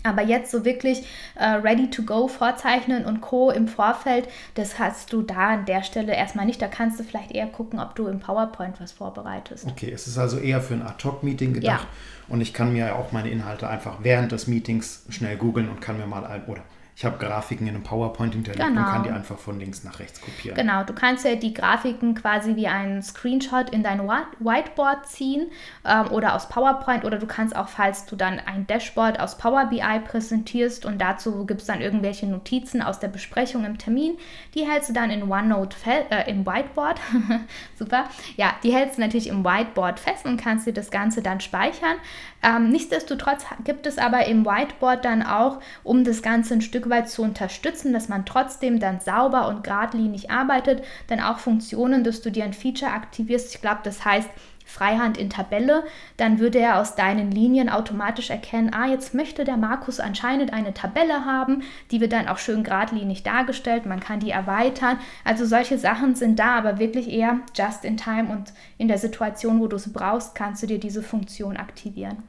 aber 0.02 0.22
jetzt 0.22 0.50
so 0.50 0.64
wirklich 0.64 1.04
äh, 1.34 1.44
ready 1.44 1.90
to 1.90 2.02
go 2.02 2.28
vorzeichnen 2.28 3.04
und 3.04 3.20
Co. 3.20 3.50
im 3.50 3.68
Vorfeld, 3.68 4.28
das 4.54 4.78
hast 4.78 5.12
du 5.12 5.22
da 5.22 5.50
an 5.50 5.64
der 5.66 5.82
Stelle 5.82 6.14
erstmal 6.14 6.46
nicht. 6.46 6.60
Da 6.60 6.68
kannst 6.68 6.98
du 7.00 7.04
vielleicht 7.04 7.32
eher 7.32 7.46
gucken, 7.46 7.78
ob 7.80 7.94
du 7.94 8.06
im 8.06 8.20
PowerPoint 8.20 8.80
was 8.80 8.92
vorbereitest. 8.92 9.66
Okay, 9.66 9.90
es 9.92 10.06
ist 10.06 10.18
also 10.18 10.38
eher 10.38 10.60
für 10.60 10.74
ein 10.74 10.82
Ad-Hoc-Meeting 10.82 11.54
gedacht. 11.54 11.82
Ja. 11.82 12.32
Und 12.32 12.40
ich 12.40 12.52
kann 12.52 12.72
mir 12.72 12.86
ja 12.86 12.94
auch 12.94 13.12
meine 13.12 13.30
Inhalte 13.30 13.68
einfach 13.68 13.98
während 14.02 14.32
des 14.32 14.46
Meetings 14.46 15.04
schnell 15.08 15.36
googeln 15.36 15.68
und 15.68 15.80
kann 15.80 15.98
mir 15.98 16.06
mal 16.06 16.24
ein, 16.24 16.44
oder 16.46 16.62
ich 16.94 17.06
habe 17.06 17.16
Grafiken 17.18 17.66
in 17.66 17.74
einem 17.74 17.82
PowerPoint 17.82 18.34
hinterlegt 18.34 18.66
genau. 18.66 18.80
und 18.80 18.86
kann 18.86 19.02
die 19.02 19.10
einfach 19.10 19.38
von 19.38 19.58
links 19.58 19.82
nach 19.82 19.98
rechts 19.98 20.20
kopieren. 20.20 20.56
Genau, 20.56 20.84
du 20.84 20.92
kannst 20.92 21.24
ja 21.24 21.34
die 21.34 21.54
Grafiken 21.54 22.14
quasi 22.14 22.54
wie 22.54 22.68
einen 22.68 23.02
Screenshot 23.02 23.70
in 23.70 23.82
dein 23.82 24.00
Whiteboard 24.00 25.06
ziehen 25.06 25.50
ähm, 25.84 26.08
oder 26.10 26.34
aus 26.34 26.48
PowerPoint 26.48 27.04
oder 27.04 27.18
du 27.18 27.26
kannst 27.26 27.56
auch, 27.56 27.68
falls 27.68 28.04
du 28.06 28.14
dann 28.14 28.38
ein 28.40 28.66
Dashboard 28.66 29.20
aus 29.20 29.38
Power 29.38 29.66
BI 29.66 30.00
präsentierst 30.06 30.84
und 30.84 31.00
dazu 31.00 31.46
gibt 31.46 31.62
es 31.62 31.66
dann 31.66 31.80
irgendwelche 31.80 32.26
Notizen 32.26 32.82
aus 32.82 33.00
der 33.00 33.08
Besprechung 33.08 33.64
im 33.64 33.78
Termin, 33.78 34.18
die 34.54 34.68
hältst 34.68 34.90
du 34.90 34.92
dann 34.92 35.10
in 35.10 35.30
OneNote 35.30 35.76
äh, 36.10 36.30
im 36.30 36.46
Whiteboard. 36.46 37.00
Super. 37.78 38.04
Ja, 38.36 38.54
die 38.62 38.72
hältst 38.72 38.98
du 38.98 39.00
natürlich 39.00 39.28
im 39.28 39.44
Whiteboard 39.44 39.98
fest 39.98 40.26
und 40.26 40.36
kannst 40.36 40.66
dir 40.66 40.74
das 40.74 40.90
Ganze 40.90 41.22
dann 41.22 41.40
speichern. 41.40 41.96
Ähm, 42.42 42.70
nichtsdestotrotz 42.70 43.44
gibt 43.64 43.86
es 43.86 43.98
aber 43.98 44.26
im 44.26 44.44
Whiteboard 44.44 45.04
dann 45.04 45.22
auch, 45.22 45.60
um 45.84 46.04
das 46.04 46.22
Ganze 46.22 46.54
ein 46.54 46.60
Stück 46.60 46.90
weit 46.92 47.10
zu 47.10 47.22
unterstützen, 47.22 47.92
dass 47.92 48.08
man 48.08 48.24
trotzdem 48.24 48.78
dann 48.78 49.00
sauber 49.00 49.48
und 49.48 49.64
geradlinig 49.64 50.30
arbeitet, 50.30 50.84
dann 51.08 51.18
auch 51.18 51.38
Funktionen, 51.38 52.04
dass 52.04 52.20
du 52.20 52.30
dir 52.30 52.44
ein 52.44 52.52
Feature 52.52 52.92
aktivierst. 52.92 53.52
Ich 53.52 53.60
glaube, 53.60 53.80
das 53.82 54.04
heißt, 54.04 54.28
Freihand 54.64 55.18
in 55.18 55.28
Tabelle, 55.28 55.84
dann 56.16 56.38
würde 56.38 56.58
er 56.58 56.80
aus 56.80 56.94
deinen 56.94 57.30
Linien 57.30 57.68
automatisch 57.68 58.30
erkennen, 58.30 58.72
ah, 58.72 58.86
jetzt 58.86 59.12
möchte 59.12 59.44
der 59.44 59.56
Markus 59.56 60.00
anscheinend 60.00 60.52
eine 60.52 60.72
Tabelle 60.72 61.24
haben, 61.24 61.62
die 61.90 62.00
wird 62.00 62.12
dann 62.12 62.28
auch 62.28 62.38
schön 62.38 62.62
geradlinig 62.62 63.22
dargestellt, 63.22 63.86
man 63.86 64.00
kann 64.00 64.20
die 64.20 64.30
erweitern. 64.30 64.98
Also 65.24 65.44
solche 65.44 65.78
Sachen 65.78 66.14
sind 66.14 66.38
da, 66.38 66.56
aber 66.56 66.78
wirklich 66.78 67.10
eher 67.10 67.40
just 67.54 67.84
in 67.84 67.96
time 67.96 68.30
und 68.30 68.52
in 68.78 68.88
der 68.88 68.98
Situation, 68.98 69.60
wo 69.60 69.66
du 69.66 69.76
es 69.76 69.92
brauchst, 69.92 70.34
kannst 70.34 70.62
du 70.62 70.66
dir 70.66 70.80
diese 70.80 71.02
Funktion 71.02 71.56
aktivieren. 71.56 72.22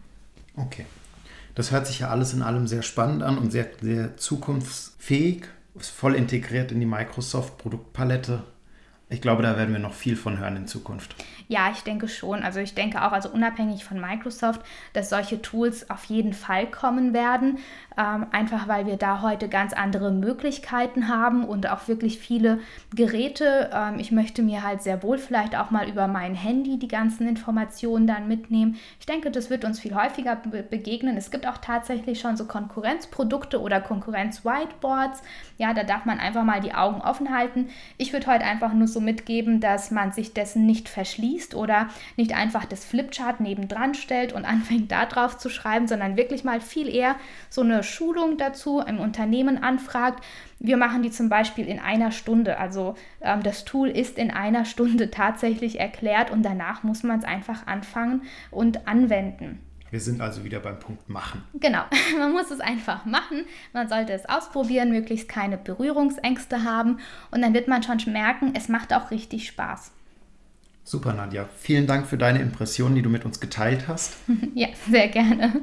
Okay. 0.58 0.86
Das 1.56 1.72
hört 1.72 1.88
sich 1.88 2.00
ja 2.00 2.10
alles 2.10 2.34
in 2.34 2.42
allem 2.42 2.68
sehr 2.68 2.82
spannend 2.82 3.24
an 3.24 3.38
und 3.38 3.52
sehr, 3.52 3.68
sehr 3.82 4.18
zukunftsfähig. 4.18 5.46
Ist 5.76 5.92
voll 5.92 6.16
integriert 6.16 6.72
in 6.72 6.80
die 6.80 6.86
Microsoft-Produktpalette. 6.86 8.44
Ich 9.10 9.22
glaube, 9.22 9.44
da 9.44 9.58
werden 9.58 9.74
wir 9.74 9.80
noch 9.80 9.94
viel 9.94 10.16
von 10.16 10.40
hören 10.40 10.58
in 10.58 10.68
Zukunft. 10.68 11.16
Ja, 11.48 11.70
ich 11.72 11.82
denke 11.84 12.08
schon. 12.08 12.42
Also 12.42 12.60
ich 12.60 12.74
denke 12.74 13.04
auch, 13.04 13.12
also 13.12 13.30
unabhängig 13.30 13.84
von 13.84 14.02
Microsoft, 14.02 14.62
dass 14.94 15.10
solche 15.10 15.42
Tools 15.42 15.90
auf 15.92 16.06
jeden 16.06 16.34
Fall 16.34 16.70
kommen 16.70 17.14
werden. 17.14 17.60
Ähm, 17.98 18.26
einfach 18.32 18.68
weil 18.68 18.86
wir 18.88 18.98
da 18.98 19.22
heute 19.22 19.48
ganz 19.50 19.74
andere 19.74 20.12
Möglichkeiten 20.12 21.08
haben 21.08 21.44
und 21.44 21.70
auch 21.70 21.88
wirklich 21.88 22.18
viele 22.18 22.60
Geräte. 22.96 23.70
Ähm, 23.74 24.00
ich 24.00 24.12
möchte 24.12 24.42
mir 24.42 24.64
halt 24.64 24.82
sehr 24.82 25.04
wohl 25.04 25.18
vielleicht 25.18 25.56
auch 25.56 25.70
mal 25.70 25.88
über 25.88 26.08
mein 26.08 26.34
Handy 26.34 26.80
die 26.80 26.88
ganzen 26.88 27.28
Informationen 27.28 28.08
dann 28.08 28.28
mitnehmen. 28.28 28.78
Ich 29.00 29.06
denke, 29.06 29.30
das 29.30 29.50
wird 29.50 29.64
uns 29.64 29.80
viel 29.80 29.94
häufiger 29.96 30.36
be 30.36 30.64
begegnen. 30.64 31.18
Es 31.18 31.30
gibt 31.30 31.46
auch 31.48 31.58
tatsächlich 31.58 32.20
schon 32.20 32.38
so 32.38 32.46
Konkurrenzprodukte 32.46 33.62
oder 33.62 33.80
Konkurrenz-Whiteboards. 33.80 35.22
Ja, 35.58 35.74
da 35.74 35.84
darf 35.84 36.06
man 36.06 36.20
einfach 36.20 36.44
mal 36.44 36.62
die 36.62 36.74
Augen 36.74 37.02
offen 37.02 37.36
halten. 37.36 37.70
Ich 37.98 38.12
würde 38.14 38.28
heute 38.28 38.46
einfach 38.46 38.74
nur 38.74 38.88
so 38.88 39.02
mitgeben, 39.02 39.60
dass 39.60 39.92
man 39.92 40.12
sich 40.12 40.34
dessen 40.34 40.66
nicht 40.66 40.90
verschließt 40.90 41.54
oder 41.54 41.90
nicht 42.16 42.36
einfach 42.36 42.66
das 42.66 42.86
Flipchart 42.86 43.40
nebendran 43.40 43.94
stellt 43.94 44.34
und 44.34 44.46
anfängt 44.54 44.92
da 44.92 45.06
drauf 45.06 45.38
zu 45.38 45.50
schreiben, 45.50 45.88
sondern 45.88 46.18
wirklich 46.18 46.44
mal 46.44 46.60
viel 46.60 46.88
eher 46.88 47.16
so 47.50 47.62
eine 47.62 47.83
Schulung 47.84 48.38
dazu 48.38 48.80
im 48.80 49.00
Unternehmen 49.00 49.62
anfragt. 49.62 50.24
Wir 50.60 50.78
machen 50.78 51.04
die 51.04 51.12
zum 51.12 51.30
Beispiel 51.30 51.68
in 51.68 51.80
einer 51.80 52.12
Stunde. 52.12 52.58
Also 52.58 52.96
ähm, 53.22 53.44
das 53.44 53.66
Tool 53.66 53.90
ist 53.90 54.18
in 54.18 54.32
einer 54.32 54.66
Stunde 54.74 55.12
tatsächlich 55.12 55.80
erklärt 55.80 56.32
und 56.32 56.44
danach 56.44 56.84
muss 56.84 57.04
man 57.04 57.20
es 57.20 57.26
einfach 57.26 57.68
anfangen 57.68 58.24
und 58.50 58.88
anwenden. 58.88 59.60
Wir 59.92 60.00
sind 60.00 60.22
also 60.22 60.44
wieder 60.44 60.60
beim 60.60 60.80
Punkt 60.80 61.08
machen. 61.08 61.44
Genau, 61.54 61.84
man 62.18 62.32
muss 62.32 62.50
es 62.50 62.60
einfach 62.60 63.06
machen. 63.06 63.46
Man 63.74 63.88
sollte 63.88 64.14
es 64.14 64.28
ausprobieren, 64.28 64.90
möglichst 64.90 65.30
keine 65.30 65.56
Berührungsängste 65.56 66.64
haben 66.64 66.98
und 67.30 67.44
dann 67.44 67.54
wird 67.54 67.68
man 67.68 67.84
schon 67.84 68.00
merken, 68.12 68.54
es 68.56 68.70
macht 68.70 68.92
auch 68.92 69.12
richtig 69.12 69.46
Spaß. 69.46 69.92
Super, 70.84 71.14
Nadja. 71.14 71.48
Vielen 71.58 71.88
Dank 71.88 72.08
für 72.08 72.18
deine 72.18 72.40
Impressionen, 72.40 72.96
die 72.96 73.02
du 73.02 73.10
mit 73.10 73.24
uns 73.24 73.40
geteilt 73.40 73.88
hast. 73.88 74.18
ja, 74.56 74.68
sehr 74.90 75.08
gerne. 75.10 75.62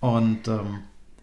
Und 0.00 0.48
ähm, 0.48 0.80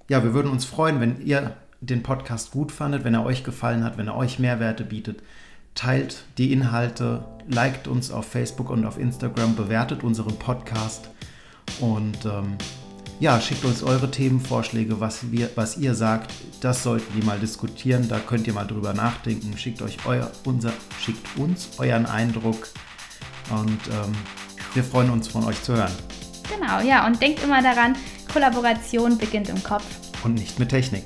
ja, 0.10 0.24
wir 0.24 0.34
würden 0.34 0.52
uns 0.52 0.66
freuen, 0.66 1.00
wenn 1.00 1.26
ihr 1.26 1.56
den 1.80 2.04
Podcast 2.04 2.52
gut 2.52 2.72
fandet, 2.72 3.06
wenn 3.06 3.14
er 3.14 3.26
euch 3.26 3.44
gefallen 3.44 3.84
hat, 3.84 3.98
wenn 3.98 4.08
er 4.08 4.18
euch 4.18 4.40
Mehrwerte 4.40 4.84
bietet, 4.84 5.22
teilt 5.76 6.24
die 6.38 6.52
Inhalte, 6.52 7.24
liked 7.48 7.88
uns 7.88 8.12
auf 8.12 8.26
Facebook 8.26 8.70
und 8.70 8.86
auf 8.86 8.98
Instagram, 8.98 9.56
bewertet 9.56 10.04
unseren 10.04 10.38
Podcast 10.38 11.10
und 11.80 12.26
ähm, 12.26 12.58
ja, 13.20 13.40
schickt 13.40 13.66
uns 13.66 13.84
eure 13.84 14.10
Themenvorschläge, 14.10 15.00
was, 15.00 15.32
wir, 15.32 15.50
was 15.56 15.78
ihr 15.78 15.94
sagt. 15.94 16.32
Das 16.62 16.84
sollten 16.84 17.20
die 17.20 17.26
mal 17.26 17.38
diskutieren. 17.38 18.08
Da 18.08 18.18
könnt 18.18 18.48
ihr 18.48 18.54
mal 18.54 18.66
drüber 18.66 18.94
nachdenken. 18.94 19.58
Schickt, 19.58 19.82
euch 19.82 19.98
euer, 20.06 20.32
unser, 20.46 20.72
schickt 21.02 21.38
uns 21.38 21.68
euren 21.80 22.06
Eindruck 22.06 22.70
und 23.50 23.80
ähm, 23.90 24.14
wir 24.74 24.86
freuen 24.86 25.10
uns 25.10 25.28
von 25.28 25.44
euch 25.44 25.62
zu 25.62 25.76
hören. 25.76 25.92
Genau, 26.50 26.80
ja, 26.80 27.06
und 27.06 27.22
denkt 27.22 27.44
immer 27.44 27.62
daran, 27.62 27.96
Kollaboration 28.32 29.18
beginnt 29.18 29.50
im 29.50 29.62
Kopf. 29.64 29.84
Und 30.24 30.36
nicht 30.36 30.60
mit 30.60 30.70
Technik. 30.70 31.04